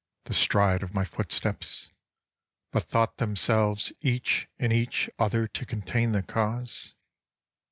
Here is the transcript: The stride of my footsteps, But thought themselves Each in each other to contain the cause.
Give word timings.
The 0.23 0.33
stride 0.33 0.81
of 0.81 0.95
my 0.95 1.05
footsteps, 1.05 1.91
But 2.71 2.81
thought 2.81 3.17
themselves 3.17 3.93
Each 4.01 4.49
in 4.57 4.71
each 4.71 5.11
other 5.19 5.47
to 5.49 5.63
contain 5.63 6.11
the 6.11 6.23
cause. 6.23 6.95